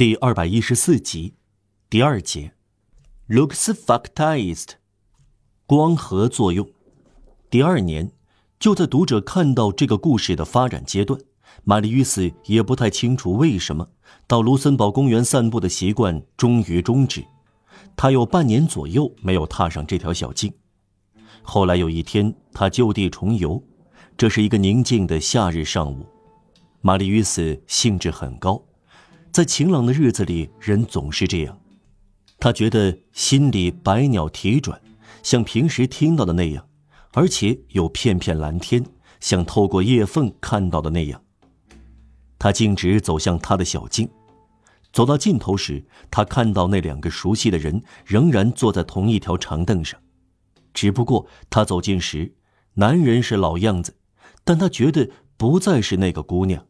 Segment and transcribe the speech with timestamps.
[0.00, 1.34] 第二百一十四集，
[1.90, 2.54] 第二节
[3.28, 4.68] ，Luxfactized，
[5.66, 6.66] 光合作用。
[7.50, 8.10] 第二年，
[8.58, 11.20] 就在读者看到这个故事的发展阶段，
[11.64, 13.90] 玛丽·与斯也不太清楚为什么
[14.26, 17.22] 到卢森堡公园散步的习惯终于终止。
[17.94, 20.50] 他有半年左右没有踏上这条小径。
[21.42, 23.62] 后来有一天，他就地重游。
[24.16, 26.06] 这是一个宁静的夏日上午，
[26.80, 28.64] 玛丽·与斯兴致很高。
[29.32, 31.56] 在晴朗的日子里，人总是这样。
[32.40, 34.80] 他觉得心里百鸟啼转，
[35.22, 36.66] 像平时听到的那样，
[37.12, 38.84] 而且有片片蓝天，
[39.20, 41.22] 像透过叶缝看到的那样。
[42.40, 44.10] 他径直走向他的小径，
[44.92, 50.00] 走到尽头时，他看到那两个熟悉的人仍然坐在同一条长凳上，
[50.74, 52.34] 只不过他走近时，
[52.74, 53.94] 男人是老样子，
[54.42, 56.66] 但他觉得不再是那个姑娘。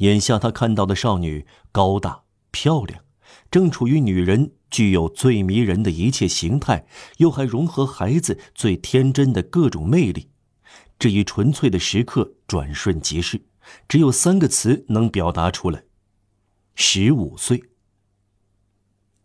[0.00, 3.04] 眼下他看到的少女高大漂亮，
[3.50, 6.86] 正处于女人具有最迷人的一切形态，
[7.18, 10.28] 又还融合孩子最天真的各种魅力。
[10.98, 13.42] 这一纯粹的时刻转瞬即逝，
[13.88, 15.84] 只有三个词能表达出来：
[16.74, 17.62] 十五岁。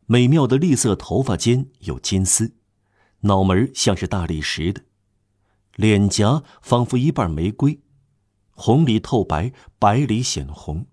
[0.08, 2.54] 美妙的栗色头发间有金丝，
[3.22, 4.84] 脑门像是大理石的，
[5.76, 7.80] 脸颊仿佛一半玫瑰。
[8.56, 10.88] 红里透白，白里显红，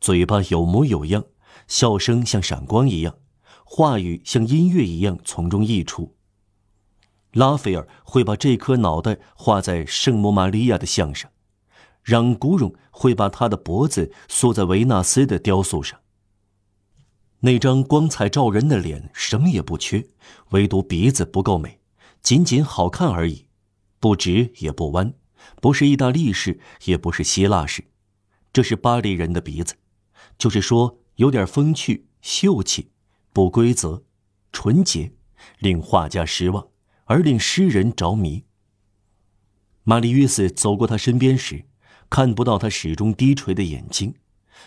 [0.00, 1.24] 嘴巴有模有样，
[1.66, 3.16] 笑声像闪光一样，
[3.64, 6.16] 话语像音乐一样从中溢出。
[7.32, 11.30] 拉斐尔会把这颗脑袋画在圣母玛利亚的像上，
[12.02, 15.98] 让古荣会把他的脖子缩在维纳斯的雕塑上。
[17.40, 20.06] 那张光彩照人的脸什么也不缺，
[20.50, 21.80] 唯独鼻子不够美，
[22.22, 23.48] 仅仅好看而已，
[23.98, 25.12] 不直也不弯。
[25.60, 27.84] 不是意大利式，也不是希腊式，
[28.52, 29.76] 这是巴黎人的鼻子，
[30.38, 32.90] 就是说有点风趣、秀气、
[33.32, 34.04] 不规则、
[34.52, 35.12] 纯洁，
[35.58, 36.68] 令画家失望，
[37.04, 38.44] 而令诗人着迷。
[39.84, 41.64] 玛丽·约斯走过他身边时，
[42.08, 44.14] 看不到他始终低垂的眼睛，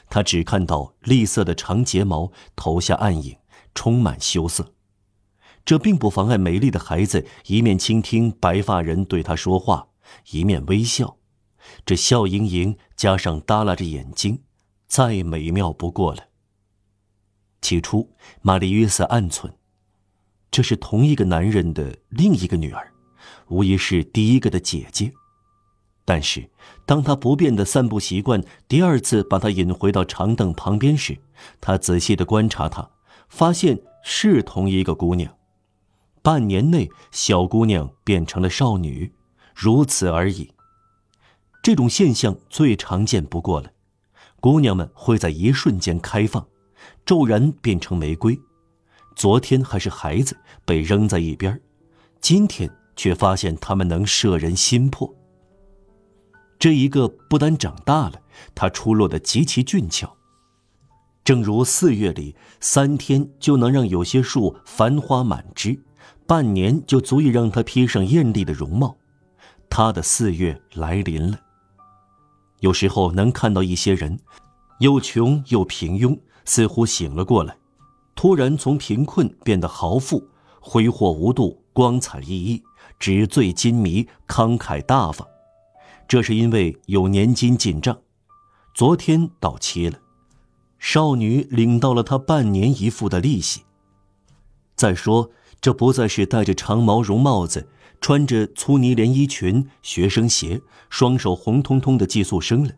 [0.09, 3.37] 他只看到栗色的长睫毛投下暗影，
[3.73, 4.73] 充满羞涩。
[5.63, 9.87] 这并不妨碍美丽的孩子一面倾听白发人对他说话。
[10.31, 11.17] 一面微笑，
[11.85, 14.41] 这笑盈盈加上耷拉着眼睛，
[14.87, 16.27] 再美妙不过了。
[17.61, 19.53] 起初，玛丽·约瑟暗忖，
[20.51, 22.93] 这是同一个男人的另一个女儿，
[23.47, 25.11] 无疑是第一个的姐姐。
[26.07, 26.51] 但是，
[26.85, 31.17] 当他不变的散步习惯第二次把他引回到长凳旁边时，
[31.59, 32.91] 他仔细的观察她，
[33.27, 35.35] 发现是同一个姑娘。
[36.21, 39.13] 半年内，小姑娘变成了少女。
[39.55, 40.51] 如此而已。
[41.63, 43.71] 这种现象最常见不过了。
[44.41, 46.45] 姑娘们会在一瞬间开放，
[47.05, 48.39] 骤然变成玫瑰。
[49.15, 51.59] 昨天还是孩子，被扔在一边
[52.19, 55.15] 今天却发现他们能摄人心魄。
[56.59, 58.21] 这一个不但长大了，
[58.53, 60.15] 他出落得极其俊俏。
[61.23, 65.81] 正如四月里三天就能让有些树繁花满枝，
[66.27, 68.97] 半年就足以让它披上艳丽的容貌。
[69.77, 71.37] 他的四月来临了。
[72.61, 74.17] 有时候能看到一些人，
[74.79, 77.57] 又穷又平庸，似乎醒了过来，
[78.15, 80.29] 突然从贫困变得豪富，
[80.61, 82.63] 挥霍无度，光彩熠熠，
[82.97, 85.27] 纸醉金迷，慷慨大方。
[86.07, 87.97] 这是因为有年金进账，
[88.73, 89.99] 昨天到期了，
[90.79, 93.63] 少女领到了她半年一付的利息。
[94.77, 97.67] 再说，这不再是戴着长毛绒帽子。
[98.01, 102.71] 穿着粗呢连衣裙、学生鞋，双手红彤彤的寄宿生了，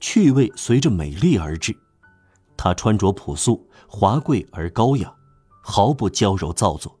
[0.00, 1.76] 趣味随着美丽而至。
[2.56, 5.14] 她穿着朴素、华贵而高雅，
[5.62, 6.98] 毫不娇柔造作。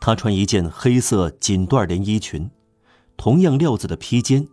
[0.00, 2.50] 她穿一件黑色锦缎连衣裙，
[3.16, 4.48] 同样料子的披肩，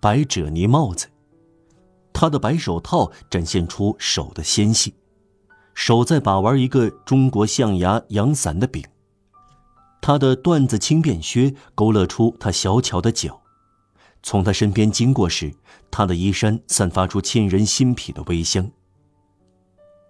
[0.00, 1.08] 白褶呢帽子。
[2.12, 4.94] 她的白手套展现出手的纤细，
[5.74, 8.84] 手在把玩一个中国象牙阳伞的柄。
[10.02, 13.40] 他的缎子轻便靴勾勒出他小巧的脚，
[14.20, 15.54] 从他身边经过时，
[15.92, 18.68] 他的衣衫散发出沁人心脾的微香。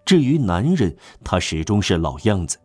[0.06, 2.58] 至于男人，他始终是老样子。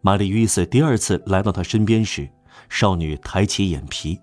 [0.00, 2.26] 玛丽·约瑟第二次来到他身边时，
[2.70, 4.18] 少女抬起眼皮，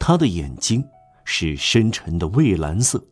[0.00, 0.84] 她的眼睛
[1.24, 3.02] 是深沉的蔚蓝色，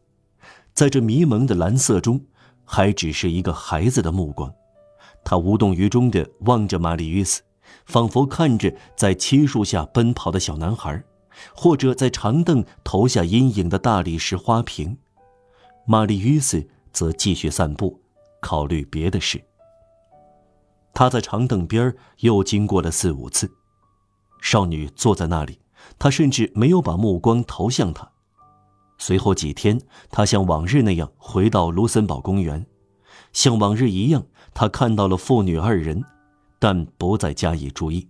[0.74, 2.20] 在这迷蒙的蓝色中，
[2.64, 4.52] 还只是一个孩子的目光。
[5.24, 7.40] 他无动于衷地望着玛丽·约瑟。
[7.86, 11.02] 仿佛看着在漆树下奔跑的小男孩，
[11.54, 14.96] 或者在长凳投下阴影的大理石花瓶。
[15.86, 18.00] 玛丽·约斯则继续散步，
[18.40, 19.42] 考虑别的事。
[20.92, 23.50] 他在长凳边又经过了四五次，
[24.40, 25.60] 少女坐在那里，
[25.98, 28.10] 他甚至没有把目光投向她。
[28.98, 29.80] 随后几天，
[30.10, 32.66] 他像往日那样回到卢森堡公园，
[33.32, 36.04] 像往日一样，他看到了父女二人，
[36.60, 38.08] 但不再加以注意。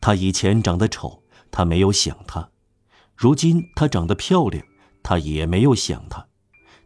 [0.00, 1.22] 他以前长得丑，
[1.52, 2.50] 他没有想他；
[3.14, 4.64] 如今他长得漂亮，
[5.02, 6.26] 他也没有想他。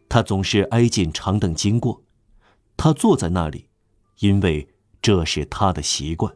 [0.07, 2.03] 他总是挨近长凳经过，
[2.75, 3.69] 他坐在那里，
[4.19, 4.67] 因为
[5.01, 6.35] 这是他的习惯。